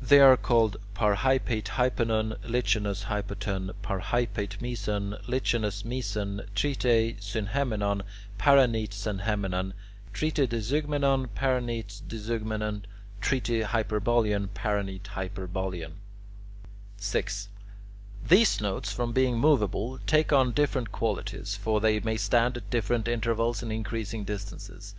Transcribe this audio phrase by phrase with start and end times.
[0.00, 8.00] They are called parhypate hypaton, lichanos hypaton, parhypate meson, lichanos meson, trite synhemmenon,
[8.38, 9.74] paranete synhemmenon,
[10.14, 12.84] trite diezeugmenon, paranete diezeugmenon,
[13.20, 15.92] trite hyperbolaeon, paranete hyperbolaeon.
[16.96, 17.48] 6.
[18.26, 23.06] These notes, from being moveable, take on different qualities; for they may stand at different
[23.06, 24.94] intervals and increasing distances.